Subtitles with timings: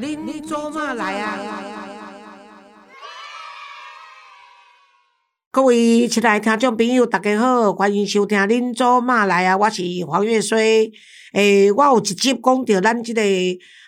[0.00, 1.36] 恁做嘛来啊？
[5.50, 10.92] 各位亲爱听众朋友，大家好，欢迎收听《恁做嘛来啊》，我是黄月水。
[11.32, 13.22] 诶，我有一集讲到咱即个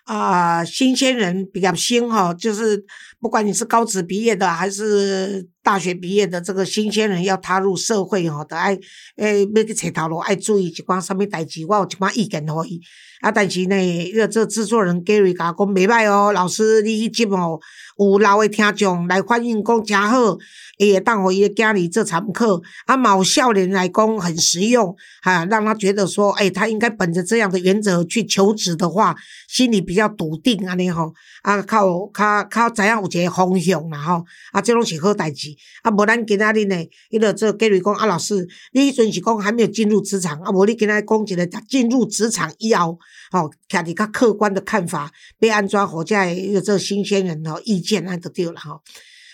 [0.05, 2.85] 啊新鲜人毕业生吼，就是
[3.21, 8.77] 不管你是高职毕业的还是大学毕业的，这个新鲜人要踏入社会吼，都爱
[9.19, 12.81] 诶要去找头路，爱注意一寡什么代志，我有一寡意见互伊。
[13.21, 17.61] 啊，但是呢，迄个这制作人 Gary 甲我讲袂歹哦，老师你迄集哦，
[17.99, 20.39] 有老诶听众来反映讲诚好，
[20.79, 22.61] 伊会当互伊诶囝儿做参考。
[22.87, 29.15] 啊，某少年来讲很实用，哈，让他觉得说，诶、他应该本着这样的原则去求职的话，
[29.47, 31.13] 心里比较笃定安尼吼。
[31.43, 34.25] 啊，较有较较知影有一个方向啦吼。
[34.53, 35.49] 啊，这拢是好代志。
[35.83, 36.77] 啊，无咱今仔日呢，
[37.11, 42.99] 迄个这 Gary 讲啊，老师，你迄阵是讲还没有进入职场，啊，无你今仔讲一个进入职场以后。
[43.33, 46.17] 吼，徛伫较客观的看法，要安怎互遮
[46.53, 48.83] 个这新鲜人吼意见，安就对了吼。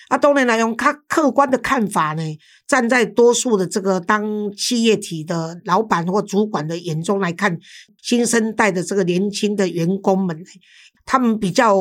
[0.08, 2.22] 啊，当然来用较客观的看法呢，
[2.66, 7.58] 站在多数的这个当企业体的老板或主管的眼中来看，
[8.02, 10.44] 新生代的这个年轻的员工们呢，
[11.06, 11.74] 他们比较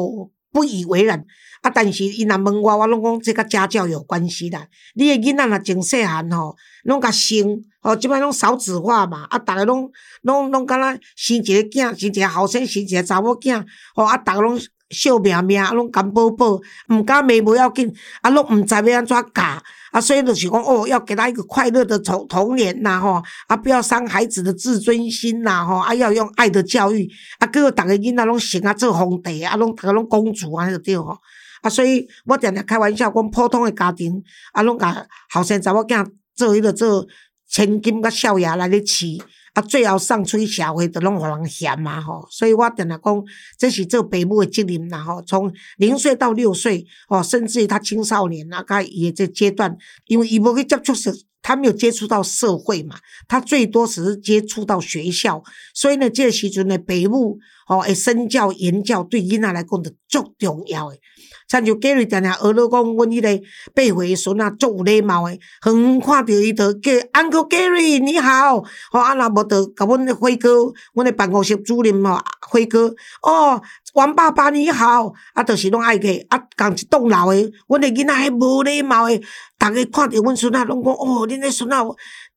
[0.56, 1.26] 不以为然。
[1.62, 4.68] 啊，但是伊若问我，我拢讲这甲家教有关系啦。
[4.94, 17.92] 你诶囡仔若真细汉吼，拢甲生，吼，即摆拢少子化嘛，啊，逐个拢拢拢敢若生一个囝，生一个后生，生一个查某囝，吼，啊，逐个拢小命命，啊，拢甘宝宝，毋敢骂无要紧，
[18.22, 19.44] 啊，拢毋知要安怎教，
[19.92, 31.18] 啊，所以就是讲，哦，要给他一个快乐的童童年呐，吼，啊，不要伤孩子的自尊心呐，吼，啊，要用爱的教育，啊，结果逐个囡仔拢成啊做皇帝，啊，拢逐个拢公主啊，就对吼。
[31.62, 34.22] 啊，所以我常常开玩笑讲，普通的家庭
[34.54, 37.04] 啊，拢甲后生查某囝做迄个做
[37.50, 39.20] 千金甲少爷来咧饲，
[39.56, 42.28] 啊，最后上出去社会，都拢互人嫌嘛吼。
[42.30, 43.24] 所以我常常讲，
[43.58, 45.22] 这是做父母的责任啦吼。
[45.22, 49.78] 从零岁到六岁，哦，甚至于他青少年那他也这阶段，
[50.08, 52.98] 因为伊无去接触社，他没有接触到社会嘛，
[53.30, 55.42] 他最多只是接触到学校，
[55.74, 61.00] 所以呢，这个时阵呢，父母哦，诶，身教言教对囡仔来讲着足重要诶。
[61.48, 63.44] 参像 Gary 常常学了讲，阮迄个
[63.74, 70.50] 八岁孙啊，足有礼貌诶，远看着伊着叫 Uncle Gary 你好，吼啊若无着甲阮诶辉哥，
[70.94, 73.62] 阮诶办公室主任吼，辉哥哦，
[73.94, 79.20] 王爸爸你好，啊，就是拢爱去，啊，共一栋楼诶，阮诶囡仔迄无礼貌诶，
[79.60, 81.78] 逐个看着阮孙仔拢讲哦，恁诶孙仔。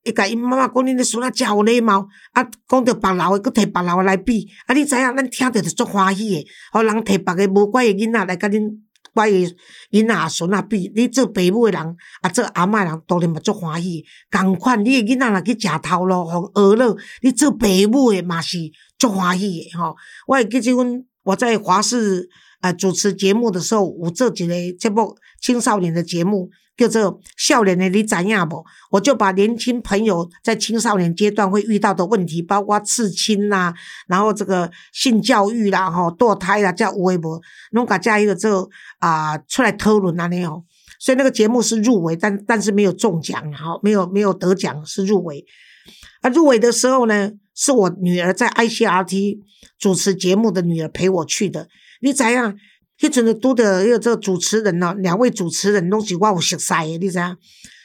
[0.04, 8.70] 伊甲因妈妈讲，恁诶孙仔真有礼貌，啊，讲着别人诶，佫摕别人诶来比，啊，你知影，咱听着就足欢喜诶，互人摕别个无怪诶囡仔来甲恁。
[9.14, 9.52] 我诶
[9.90, 14.04] 囡仔孙仔比你做爸母诶人，啊做阿嬷人当然嘛足欢喜。
[14.30, 18.58] 共款你诶囡仔若去食头路，互学了，你做爸母诶嘛是
[18.96, 19.96] 足欢喜诶吼。
[20.28, 22.28] 我会记即阮我在华视
[22.60, 26.48] 呃主持节目的时候，有做一个节目青少年的节目。
[26.78, 28.64] 叫做少年的你知影无？
[28.92, 33.74] 我就把年轻朋友在青少年阶段会遇到的问题，包括刺青啦，
[34.06, 37.40] 然后这个性教育啦，吼堕胎啦，叫微博，
[37.72, 38.66] 拢甲加一个这
[39.00, 40.62] 啊出来讨论安尼哦。
[41.00, 45.44] 所以那个节目是入围，但但是没有中奖，哈，没有没有得奖，是入围。
[46.20, 49.38] 啊，入围的时候呢，是我女儿在 ICRT
[49.78, 51.68] 主持节目的女儿陪我去的。
[52.00, 52.56] 你知影？
[53.00, 57.36] 迄阵的拄着迄个这个主持人哦，两位主持人拢是我有熟悉的，你知影？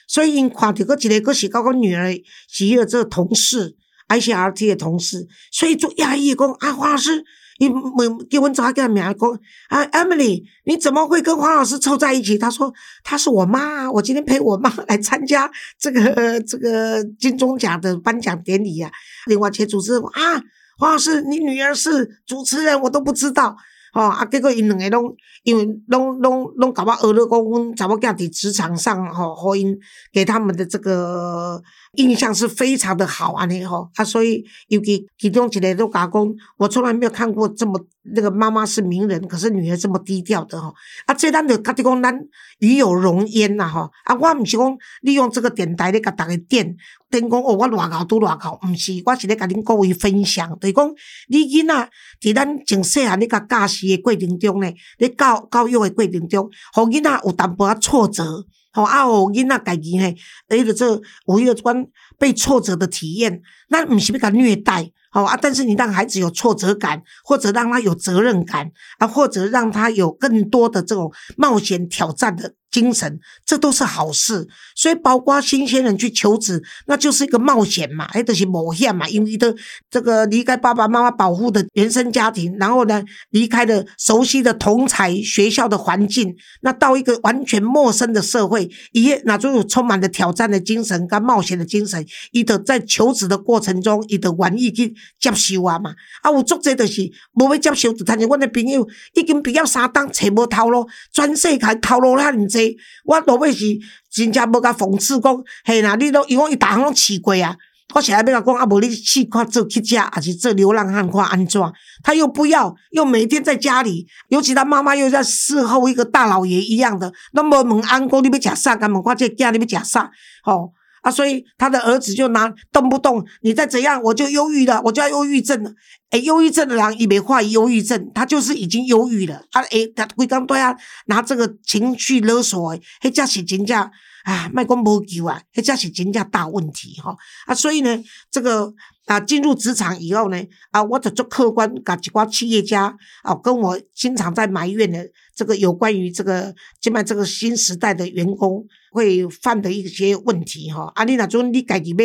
[0.07, 2.11] 所以因看着佫一个佫是甲阮女儿
[2.49, 3.75] 是迄个这个同事
[4.09, 7.23] ，ICRT 的同事，所以就讶异讲啊，黄老师，
[7.59, 12.37] 你问叫阮查个名讲啊，Emily，你怎么会跟黄老师凑在一起？
[12.37, 15.49] 他说她是我妈，我今天陪我妈来参加
[15.79, 18.91] 这个这个金钟奖的颁奖典礼呀。
[19.27, 20.43] 另外，且主持人啊，
[20.77, 23.55] 黄老师，你女儿是主持人，我都不知道。
[23.93, 24.25] 吼啊！
[24.25, 29.77] 结果因两个拢因为拢拢拢甲我学了讲，阮查某囝伫职场上吼，互因
[30.11, 31.61] 给他们的这个
[31.93, 34.03] 印象是非常的好安尼吼啊！
[34.03, 37.79] 所以尤其其中一个都甲讲，我从来没有看过这么
[38.15, 40.73] 那个妈妈是名人，可是女儿这么低调的吼
[41.05, 41.13] 啊！
[41.13, 42.19] 这咱就甲己讲，咱
[42.59, 44.15] 与有荣焉呐吼啊！
[44.15, 46.75] 我毋是讲利用这个电台咧甲逐个点。
[47.13, 50.91] 等讲哦，我偌高拄偌高，毋是，我是咧甲恁各位分享，就是讲
[51.27, 51.89] 你囡仔
[52.19, 58.23] 伫咱从细汉咧甲教示诶过程中咧，咧教教育诶过程中，互囡仔有淡薄仔挫折，
[58.71, 60.15] 吼啊，互囡仔家己咧，
[60.49, 61.85] 迄个做有迄个款
[62.17, 72.55] 被挫折的体验，那毋是要甲虐待，吼啊，但是你让孩子有挫折感，或者让他有责任感，啊，或者让他有更多的这种冒险挑战的。
[72.73, 74.47] 精神，这都是好事。
[74.75, 79.55] 所以，包括新鲜人去求职，那就是一个冒险嘛，哎，都是冒险嘛，因为的
[79.91, 92.03] 这个离开爸爸妈妈保护的原生家庭，然后呢，离开了熟悉的同才学校的环境，那到一个完全陌生的社会，也那就有充满了挑战的精神跟冒险的精神。
[92.31, 95.93] 伊得在求职的过程中，伊得玩意去接受啊嘛。
[96.21, 97.01] 啊，有作者就是
[97.33, 102.77] 无要接受，就像阮诶朋友已经毕业三档，找无头路，全世界头路遐尼济。
[103.05, 103.65] 我落尾是
[104.11, 107.55] 真正无甲讽刺讲，嘿啦，你都伊讲伊逐项拢试过啊。
[107.95, 111.61] 我现在要甲讲啊，无你试看做乞食，还是做流浪汉看安怎？
[112.03, 118.75] 他又不要，又每天在家里，尤其他妈妈又在伺候一个大老爷一样的，那么问安公你要食啥？
[118.75, 120.09] 甲问看这囝你要食啥？
[120.43, 120.73] 吼
[121.03, 125.71] 啊，所以他的儿子就拿动不动你再怎样，我就忧郁了，我就要忧郁症了。
[126.11, 129.43] 诶，忧郁症的人也没患忧郁症，他就是已经忧郁了。
[129.51, 130.75] 啊，哎，他规刚都要
[131.07, 133.91] 拿这个情绪勒索，迄才是真正
[134.23, 137.15] 啊，卖讲无救啊，迄才是真正大问题吼。
[137.45, 138.73] 啊，所以呢，这个
[139.05, 140.41] 啊，进入职场以后呢，
[140.71, 150.91] 啊，我就做客观，甲一寡企业家啊，跟我经常在埋怨的这个有关于这个今麦这个新时代的员工会犯的一些问题哈。
[150.95, 151.97] 啊，你那种你家己要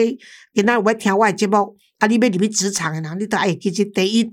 [0.54, 1.76] 跟他要听我的节目。
[2.00, 2.06] 啊！
[2.06, 4.30] 你要入去职场的人，你都爱其实第一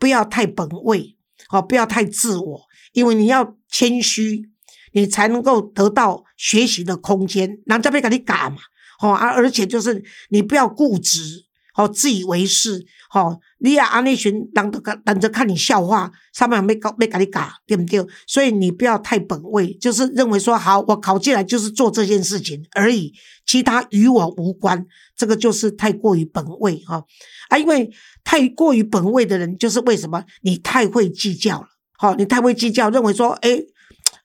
[0.00, 1.16] 不要太本位，
[1.48, 2.60] 哦，不要太自我，
[2.92, 4.50] 因为你要谦虚，
[4.94, 7.48] 你才能够得到学习的空间。
[7.66, 8.58] 人家要跟你讲嘛，
[9.02, 11.44] 哦啊，而且就是你不要固执，
[11.76, 13.38] 哦，自以为是，哦。
[13.58, 18.06] 你也安尼群，人都等着看你笑话，上面没搞没给你搞，对不对？
[18.26, 23.14] 所以你不要太本位，就是认为说好，我考进来就是做这件事情而已，
[23.46, 24.86] 其他与我无关。
[25.16, 27.02] 这个就是太过于本位哈
[27.48, 27.56] 啊！
[27.56, 27.88] 因为
[28.22, 31.68] 太过于本位的人，就是为什么你太会计较了？
[31.96, 33.62] 好，你太会计较，认为说，哎，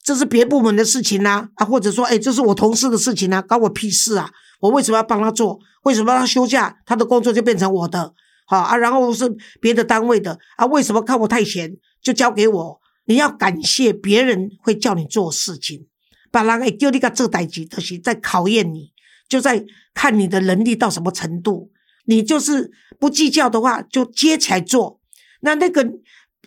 [0.10, 4.28] 这是别部门的事情呐啊，或者说，哎，这是我同事的事情呐，关我屁事啊！
[4.60, 5.60] 我为什么要帮他做？
[5.84, 6.78] 为什么要他休假？
[6.84, 8.12] 他的工作就变成我的？
[8.48, 12.82] 好啊，然后是别的单位的啊，为什么看我太闲就交给我？
[13.06, 15.86] 你要感谢别人会叫你做事情，
[16.32, 18.92] 把人会叫你个做代志，都是在考验你，
[19.28, 19.64] 就在
[19.94, 21.70] 看你的能力到什么程度。
[22.06, 25.00] 你就是不计较的话，就接起来做。
[25.42, 25.88] 那那个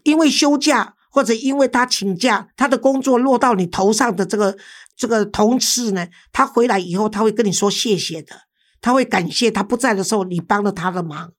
[0.02, 4.56] 因为休假或者因为他请假，他的工作落到你头上的这个
[4.96, 8.34] 这个同事呢，他回来以后他会跟你说谢谢的，
[8.80, 11.30] 他会感谢他不在的时候你帮了他的忙。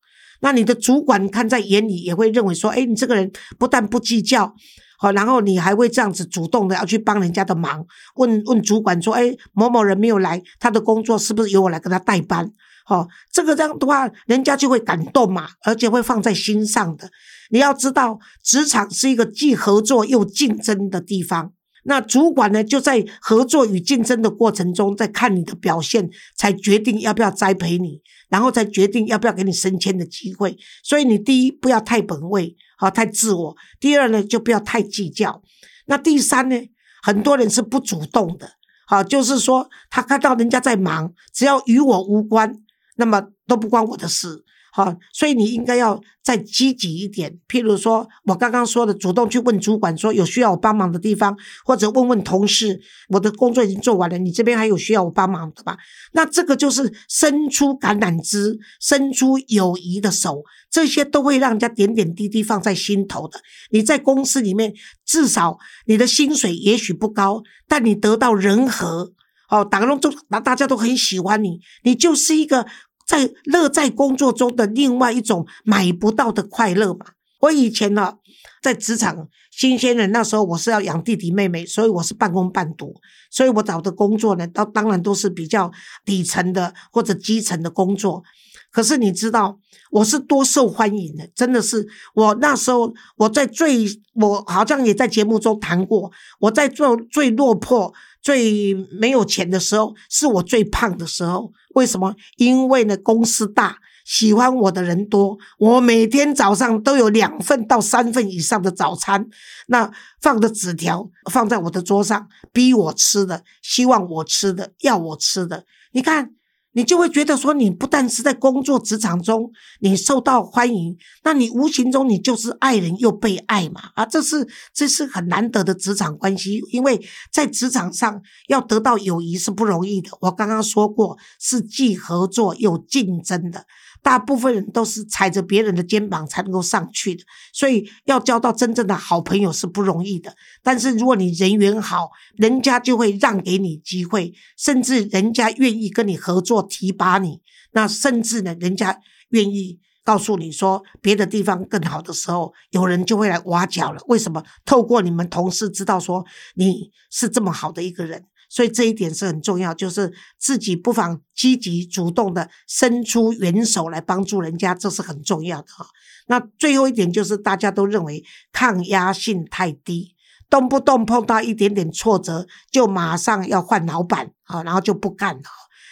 [0.41, 4.53] 那你的主管看在眼里，也会认为说，哎，你这个人不但不计较，
[4.99, 7.85] 好，然后你还会这样子主动的要去帮人家的忙，
[8.15, 12.51] 问问主管说，哎，某某人没有来，他的工作是不是由我来跟他代班？
[12.85, 17.09] 好，这个这样的话，人家就会感动嘛，而且会放在心上的。
[17.49, 21.53] 你要知道，职场是一个既合作又竞争的地方。
[21.85, 30.57] 那主管呢，就在合作与竞争的过程中，在看你的表现，才决定要不要栽培你，然后才决定要不要给你升迁的机会。
[30.81, 35.41] 所以你第一不要太本位，好太自我；第二呢，就不要太计较。
[35.87, 36.55] 那第三呢，
[37.01, 38.51] 很多人是不主动的，
[38.87, 42.55] 好，就是说他看到人家在忙，只要与我无关，
[42.95, 44.43] 那么都不关我的事。
[44.75, 47.37] 好，所以你应该要再积极一点。
[47.47, 55.77] 譬如说，我刚刚说的，主动去问主管说有需要我帮忙的地方，或者问问同事，我的工作已经做完了，你这边还有需要我帮忙的吧？
[56.13, 63.39] 那这个就是伸出橄榄枝，伸出友谊的手，这些都会让人家点点滴滴放在心头的。
[63.69, 64.73] 你在公司里面，
[65.05, 69.11] 至少你的薪水也许不高，但你得到人和，
[69.53, 72.65] 哦，打个龙都，那大家都很喜欢你，你就是一个。
[73.05, 77.05] 在乐在工作中的另外一种买不到的快乐嘛。
[77.41, 78.13] 我以前呢，
[78.61, 82.95] 在职场新鲜人那时候，我是要养弟弟妹妹，所以我是半工半读，
[83.29, 85.69] 所以我找的工作呢，当当然都是比较
[86.05, 88.23] 底层的或者基层的工作。
[88.71, 89.59] 可是你知道，
[89.91, 97.93] 我是多受欢迎的，真的是我那时候我在最，我好像也在节目中谈过，我在做最落魄。
[98.23, 101.51] 最没有钱的时候，是我最胖的时候。
[101.75, 102.15] 为什么？
[102.37, 109.27] 因为呢，公司大，喜欢我的人多，我每天早上都有两份到三份以上的早餐，
[109.67, 115.65] 那放的纸条放在我的桌上，逼我吃的，希望我吃的，要我吃的。
[115.91, 116.31] 你看。
[116.73, 126.99] 你就会觉得说，你不但是在工作职场中你受到欢迎，那你无形中你就是爱人又被爱嘛啊，这是这是很难得的职场关系，因为
[127.31, 130.09] 在职场上要得到友谊是不容易的。
[130.21, 133.65] 我刚刚说过，是既合作又竞争的。
[134.03, 140.35] 大部分人都是踩着别人的肩膀才能够上去的，所以要交到真正的好朋友是不容易的。
[140.61, 147.41] 但是如果你人缘好，人家就会让给你机会，甚至人家愿意跟你合作提拔你。
[147.71, 154.01] 那甚至呢，人家愿意告诉你说别的地方更好的时候，有人就会来挖角了。
[154.07, 154.43] 为什么？
[154.65, 158.25] 透过你们同事知道说你是这么好的一个人。
[158.53, 165.87] 所以这一点是很重要，就是自己不妨积极主动的伸出援手来帮助人家，这是很重要的哈。
[166.27, 170.13] 那最后一点就是大家都认为抗压性太低，
[170.51, 175.43] 动不动碰到一点点挫折就马上要换老板啊，然后就不干了。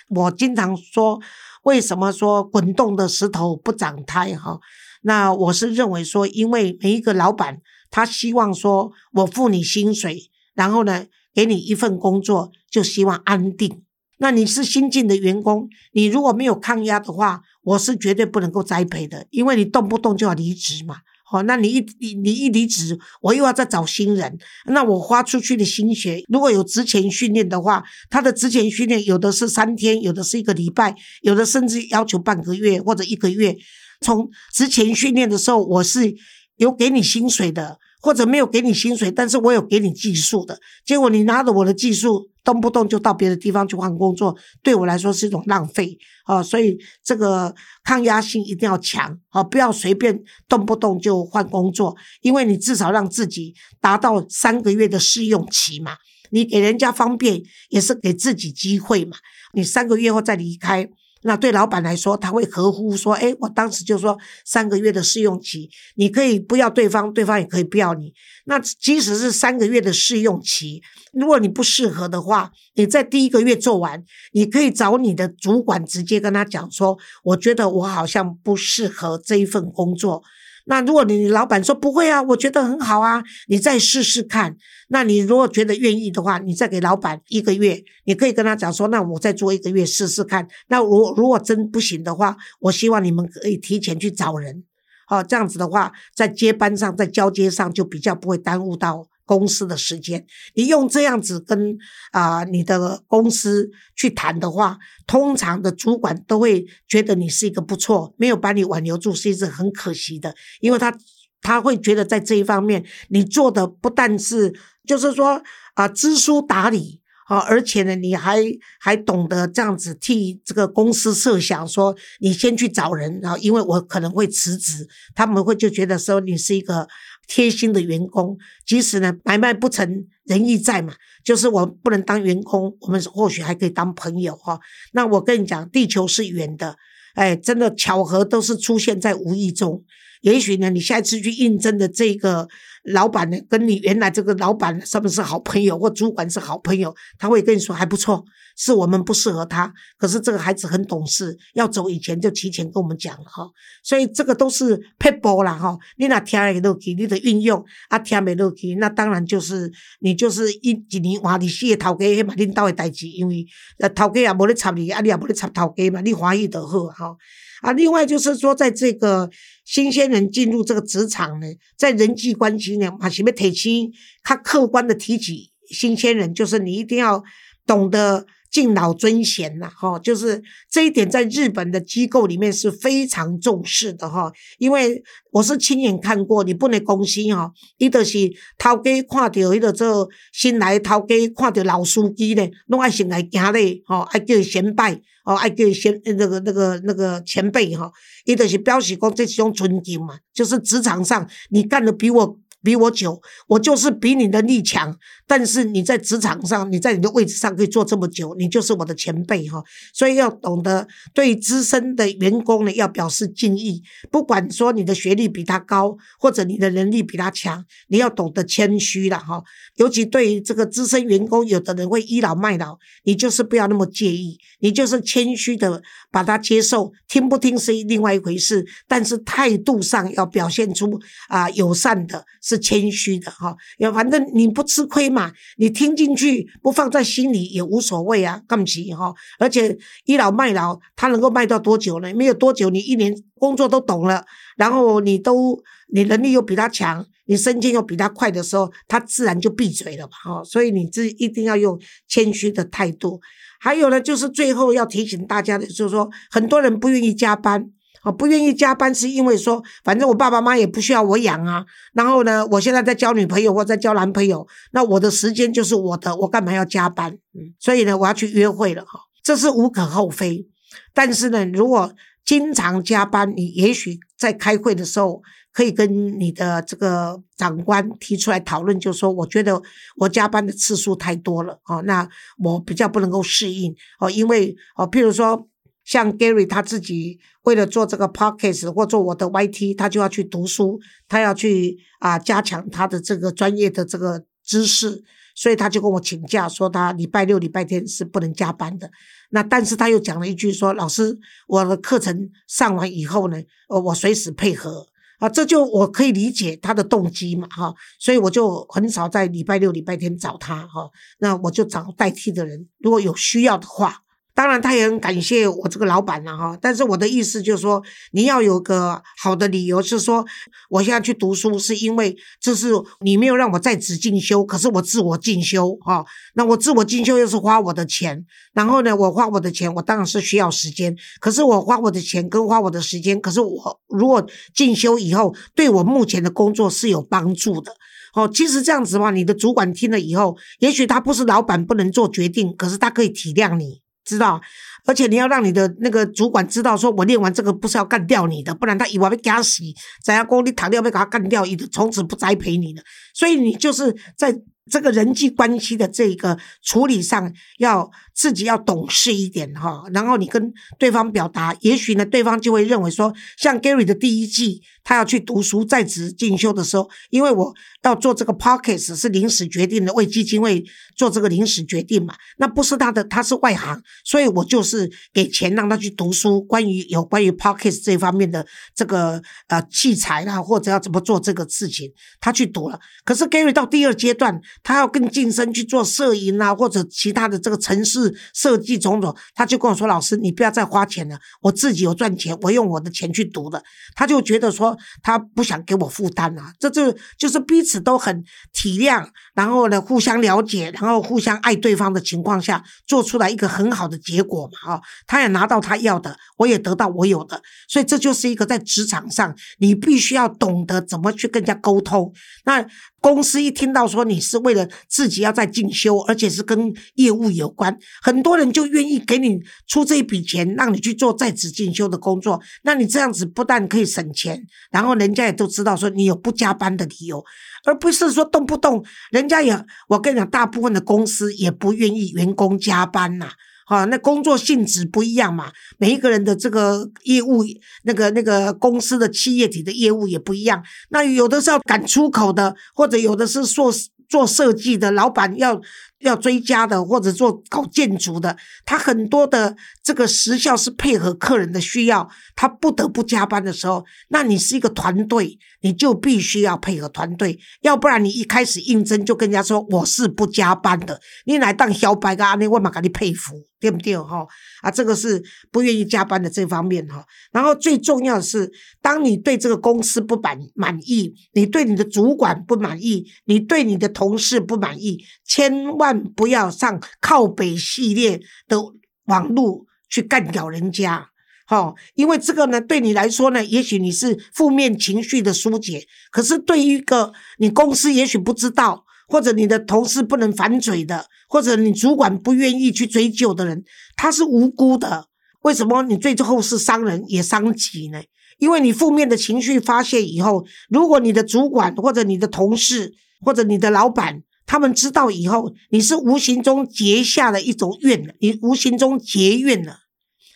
[0.10, 1.20] 我经常说，
[1.63, 4.60] 为什么说滚动的石头不长胎哈？
[5.01, 11.08] 那我是认为说，因为每一个老板他希望说我付你薪水，然后呢？
[11.33, 13.83] 给你一份工作，就希望安定。
[14.17, 20.97] 那你是新进的员工，你如果没有抗压的话，我是绝对不能够栽培的，因为你动不动就要离职嘛。
[21.25, 33.57] 好，那你一你你一离职，我又要再找新人，那我花出去的心血，如果有职前训练的话，他的职前训练有的是三天，有的是一个礼拜，有的甚至要求半个月或者一个月。
[34.01, 36.13] 从职前训练的时候，我是
[36.57, 37.79] 有给你薪水的。
[38.01, 46.41] 或者没有给你薪水，但是我有给你技术的结果，你拿着我的技术，动不动就到别的地方去换工作，对我来说是一种浪费啊！
[46.41, 47.53] 所以这个
[47.84, 55.98] 抗压性一定要强啊，不要随便动不动就换工作，因为你至少让自己达到三个月的试用期嘛，
[56.31, 59.17] 你给人家方便，也是给自己机会嘛，
[59.53, 60.89] 你三个月后再离开。
[61.23, 68.13] 那对老板来说，他会合乎说：“哎，我当时就说三个月的试用期，你可以不要对方，对方也可以不要你。
[68.45, 70.81] 那即使是三个月的试用期，
[71.13, 80.23] 如果你不适合的话，你在第一个月做完，你可以找你的主管直接跟他讲说：我觉得我好像不适合这一份工作。”
[80.65, 84.56] 那如果你老板说不会啊，我觉得很好啊，你再试试看。
[84.89, 90.48] 那你如果觉得愿意的话，你再给老板一个月，你可以跟他讲说，那我再做一个月试试看。
[90.68, 94.63] 那如如果真不行的话，我希望你们可以提前去找人，
[95.08, 99.08] 哦，这样子的话，在接班上，在交接上就比较不会耽误到。
[99.31, 101.77] 公司的时间，你用这样子跟
[102.11, 110.93] 啊你的公司去谈的话，通常的主管都会觉得你是一个不错，没有把你挽留住是一件很可惜的，因为他
[111.41, 114.53] 他会觉得在这一方面你做的不但是
[114.85, 115.41] 就是说
[115.75, 118.43] 啊知书达理啊，而且呢你还
[118.81, 126.89] 还懂得这样子替这个公司设想，说你先去找人，然后因为我可能会辞职，他们会就觉得说你是一个。
[127.33, 134.59] 贴心的员工，即使呢买卖不成仁义在嘛，就是我不能当员工，我们或许还可以当朋友哈。
[134.91, 136.75] 那我跟你讲，地球是圆的，
[137.15, 139.81] 哎，真的巧合都是出现在无意中。
[140.21, 142.47] 也许呢，你下一次去应征的这个
[142.85, 148.23] 老板呢，跟你原来这个老板是不是好朋友，或主管是好朋友，他会跟你说还不错，
[148.55, 149.73] 是我们不适合他。
[149.97, 153.47] 可是这个孩子很懂事，要走以前就提前跟我们讲哈。
[153.83, 155.77] 所以这个都是配波啦哈。
[155.97, 163.45] 你那听得落去，你的运用啊听没落去，那当然就是你就是一几年换你四个头家，迄嘛领导的代志，因为
[163.79, 167.15] 那头家也无咧插你，啊你也无咧插头家嘛，你欢喜就好哈。
[167.62, 169.30] 啊，另外就是说，在这个
[169.65, 173.91] 新鲜人进入这个职场呢，在人际关系呢，马前面提起，
[174.24, 177.24] 他客观的提起新鲜人，就是你一定要
[177.65, 178.25] 懂得。
[178.51, 184.29] 敬老尊贤呐，哈，就是这一点，在日本的机构里面是非常重视的哈。
[184.58, 197.89] 因为我是亲眼看过，你不能公司哈，伊就是头家看到迄个做新来头家看到老司机咧，拢爱先来行咧，吼，爱叫先拜，哦，爱叫先那个那个那个前辈哈，
[198.25, 202.38] 伊就是表示讲这是种尊敬嘛，就是职场上你干的比我。
[202.63, 204.96] 比我久，我就是比你的力强。
[205.27, 209.63] 但是你在职场上，你在你的位置上可以做这么久，你就是我的前辈哈。
[209.94, 213.82] 所以要懂得对资深的员工呢，要表示敬意。
[214.12, 219.41] 不管说你的学历比他高，或者你的能力比他强，你要懂得谦虚了哈。
[219.77, 226.91] 尤其对于这个资深员工，有的人会倚老卖老，你就是不要那么介意，你就是谦虚的把他接受。
[227.08, 231.00] 听不听是另外一回事，但是态度上要表现出
[231.30, 232.25] 啊友善的。
[232.51, 239.13] 是谦虚的哈，也反正你不吃亏嘛，你听进去不放在心里也无所谓啊，干不起哈。
[239.39, 242.13] 而且倚老卖老，他能够卖到多久呢？
[242.13, 244.25] 没有多久，你一年工作都懂了，
[244.58, 245.58] 然后你都
[245.93, 250.43] 你能力又比他强，你升迁又比他快的时候，他自然就闭嘴了嘛哈。
[250.43, 251.79] 所以你这一定要用
[252.10, 253.22] 谦虚的态度。
[253.62, 257.72] 还有呢，就是最后要提醒大家的，就是说很多人不愿意加班。
[258.01, 261.63] 啊，不愿意加班是因为说，反正我爸爸妈妈也不需要我养啊。
[261.93, 267.12] 然后呢，我现在在交女朋友或在交男朋友，那我的时间就是我的，我干嘛要加班？
[267.12, 270.48] 嗯，所以呢，我要去约会了哈，这是无可厚非。
[270.93, 271.93] 但是呢，如果
[272.25, 275.21] 经常加班，你也许在开会的时候
[275.53, 279.62] 可以跟你的这个长官提出来讨论，就说我觉得
[279.98, 282.10] 我加班的次数太多了哦，那
[282.43, 285.48] 我比较不能够适应哦，因为哦，譬如说。
[285.91, 290.79] 像 Gary 他自己为了做这个 podcast 或做我的 YT，他就要去读书，
[291.10, 295.03] 他要去啊加强他的这个专业的这个知识，
[295.36, 298.89] 所以他就跟我请假说他礼拜六、礼拜天是不能加班的。
[299.31, 301.19] 那但是他又讲了一句说：“老师，
[301.50, 304.88] 我的课程上完以后呢，呃，我随时配合
[305.19, 307.74] 啊。”这就我可以理解他的动机嘛，哈。
[308.00, 310.89] 所以我就很少在礼拜六、礼拜天找他，哈。
[311.19, 314.03] 那我就找代替的人，如果有需要的话。
[314.33, 316.57] 当然，他也很感谢我这个老板了哈。
[316.61, 320.25] 但是我的意思就是说，你要有个好的理由，是说
[320.69, 322.69] 我现在去读书，是因为这是
[323.01, 326.05] 你没有让我在职进修，可是我自我进修哈。
[326.35, 330.95] 那我自我进修又是花我的钱，然后呢，我花我的钱，我当然是需要时间。
[331.19, 337.73] 可是我花我的钱跟花我的时间，可是我如果进修以后，对我目前的工作是有帮助的。
[338.13, 343.81] 哦，其实这样子嘛，你的主管听了以后，也许他不是老板不能做决定，可是他可以体谅你。
[344.03, 344.41] 知道，
[344.86, 349.63] 而且你要让你的那个主管知道，说我练完这个不是要干掉你的，不然他以为被他死，
[350.03, 352.81] 怎样功力糖尿被他干掉，一从此不栽培你了。
[353.13, 354.41] 所以你就是在。
[354.70, 359.84] 这个人际关系的这个处理上，要自己要懂事一点哈。
[359.91, 370.63] 然后你跟对方表达，也许呢，对方就会认为说，像 Gary 的第一季，他要去读书在职进修的时候，因为我要做这个 Pockets 是临时决定的，为基金会
[370.95, 378.45] 做这个临时决定嘛，那不是他的，他是外行，所以我就是给钱让他去读书，关于有关于 Pockets 这方面的
[378.75, 382.79] 这个呃器材啦，或者要怎么做这个事情，他去读了。
[383.03, 384.41] 可是 Gary 到第二阶段。
[384.63, 393.63] 他要更晋升去做摄影啊，或者其他的这个城市设计种种，他就跟我说：“老师，你不要再花钱了，我自己有赚钱，我用我的钱去读的。”
[393.95, 394.70] 他就觉得说
[395.01, 412.13] 他不想给我负担啊，这就就是彼此都很体谅，然后呢互相了解，然后互相爱对方的情况下，做出来一个很好的结果嘛，啊，他也拿到他要的，我也得到我有的，所以这就是一个在职场上你必须要懂得怎么去跟人家沟通。
[412.45, 412.65] 那
[413.01, 422.39] 公司一听到说你是为了自己要在进修，而且是跟业务有关，很多人就愿意给你出这一笔钱，让你去做在职进修的工作。
[422.61, 427.23] 那你这样子不但可以省钱，然后人家也都知道说你有不加班的理由，
[427.65, 433.31] 而不是说动不动人家也，我跟你讲，大部分的公司也不愿意员工加班呐。
[433.71, 437.45] 啊那工作性质不一样嘛，每一个人的这个业务，
[437.84, 440.62] 那个那个公司的企业体的业务也不一样。
[440.89, 443.71] 那有的是要赶出口的，或者有的是做
[444.10, 445.62] 做设计的，老板要。
[446.01, 448.35] 要追加的，或者做搞建筑的，
[448.65, 464.25] 他很多的这个时效是配合客人的需要，他不得不加班的时候，那你是一个团队，你就必须要配合团队，要不然你一开始应征就跟人家说我是不加班的，你来当小白噶，那我嘛给你佩服，对不对哈？
[464.61, 467.05] 啊，这个是不愿意加班的这方面哈。
[467.31, 475.90] 然后最重要的是，当你对这个公司不满满意，你对你的主管不满意，你对你的同事不满意，千万。
[475.93, 478.58] 不要上靠北系列的
[479.06, 481.10] 网路去干掉人家，
[481.49, 493.63] 哦，因为这个呢，对你来说呢，也许你是负面情绪的疏解，可是对于一个你公司也许不知道，或者你的同事不能反嘴的，或者你主管不愿意去追究的人，
[493.97, 495.08] 他是无辜的。
[495.41, 498.01] 为什么你最后是伤人也伤己呢？
[498.38, 509.80] 因为你负面的情绪发泄以后，如果你的主管或者你的同事或者你的老板，他们知道以后，你是无形中结下了一种怨，你无形中结怨了，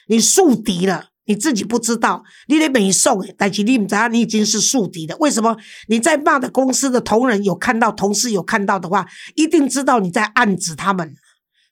[0.07, 5.17] 你树敌了，你自己不知道，你得美送，但是你不知道你已经是树敌了。
[5.19, 5.57] 为什么？
[5.89, 11.15] 你在骂的公司的同仁有看到，同事有看到的话，一定知道你在暗指他们。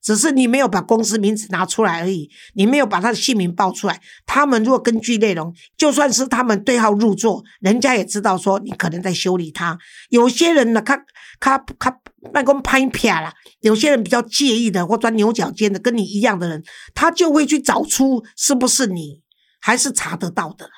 [0.04, 4.02] 只是你没有把公司名字拿出来而已，你没有把他的姓名报出来。
[4.26, 9.80] 他们如果根据内容，就算是他们对号入座，人家也知道说你可能在修理他。
[10.10, 11.02] 有些人呢，他
[11.39, 11.98] 他他
[12.34, 16.62] 办公拍撇了；有些人比较介意的或钻牛角尖的，跟你一样的人，
[16.94, 19.22] 他就会去找出是不是你，
[19.62, 20.70] 还是查得到的。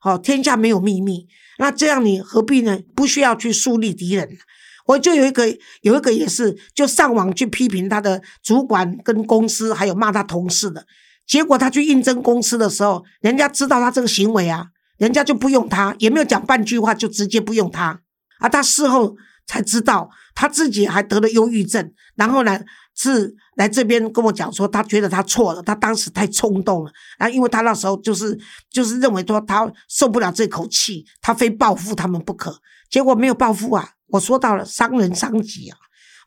[0.00, 1.26] 好，天下没有秘密，
[1.58, 2.78] 那这样你何必呢？
[2.94, 4.38] 不需要去树立敌人。
[4.88, 5.46] 我就有一个，
[5.82, 10.86] 有一个也是，就上网去批评他的主管跟公司，还有骂他同事的。
[11.26, 18.00] 结果他去应征公司的时候，人家知道他这个行为啊，人家就不用他，也没有讲半句话，就直接不用他。
[18.38, 19.14] 啊，他事后
[19.46, 22.58] 才知道，他自己还得了忧郁症，然后呢
[22.96, 26.90] 是来这边跟我讲说，他觉得他错了，他当时太冲动了。
[27.18, 28.38] 然后，因为他那时候就是
[28.70, 32.58] 就是认为说他受不了这口气，他非报复他们不可。
[32.88, 35.78] 结果没有报复啊，我说到了伤人伤己啊。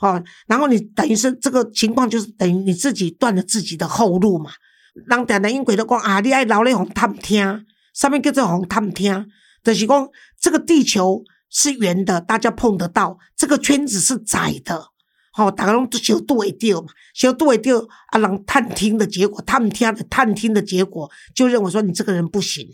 [0.02, 4.50] 哦，然后你等于是这个情况，就是等于你自己断了自己的后路嘛。
[4.94, 9.28] 人常常因鬼都讲啊，你爱留咧红探听，上面叫做红探听，
[9.64, 14.88] 就是讲这个地球是圆的，大家碰得到；这个圈子是窄的，
[15.34, 18.20] 好，大家拢小度会掉嘛，小度会掉啊。
[18.20, 22.68] 人探听的结果，探听的探听的结果，就认为说你这个人不行，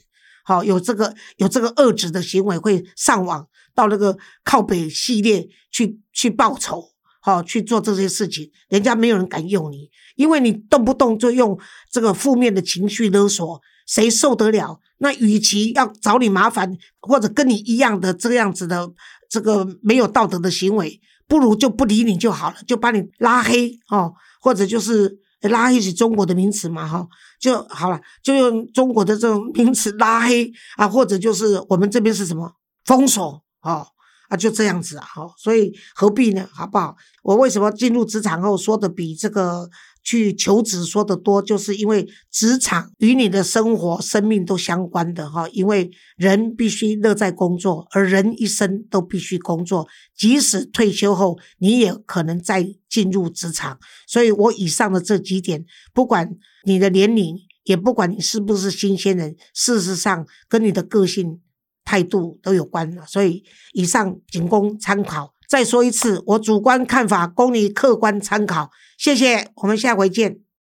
[0.48, 6.94] 好，有这个有这个恶质的行为，会上网到那个靠北系列去去报仇。
[7.20, 11.60] 好去做这些事情，人家没有人敢用你，因为你动不动就用
[11.92, 14.80] 这个负面的情绪勒索，谁受得了？
[15.00, 18.90] 那与其要找你麻烦，或者跟你一样的这样子的
[19.30, 27.08] 这个没有道德的行为，不如就不理你就好了，就把你拉黑哦，或者就是拉黑是中国的名词嘛，哈，
[27.40, 32.54] 就好了，就用中国的这种名词拉黑啊，或者就是我们这边是什么
[32.86, 33.88] 封锁哦。
[34.30, 36.46] 啊，就这样子啊，好，所以何必呢？
[36.52, 36.94] 好不好？
[37.24, 39.70] 我为什么进入职场后说的比这个
[40.08, 41.42] 去求职说的多？
[41.42, 45.50] 就是因为职场与你的生活、生命都相关的哈。
[45.50, 53.78] 因为人必须乐在工作，而人一生都必须工作，即使退休后，你也可能再进入职场。
[54.08, 61.42] 所以我以上的这几点，不管你的年龄，也不管你是不是新鲜人，事实上跟你的个性。
[61.90, 63.42] 态度都有关了，所以
[63.72, 65.34] 以上仅供参考。
[65.48, 68.70] 再说一次，我主观看法供你客观参考。
[68.98, 70.47] 谢谢，我们下回见。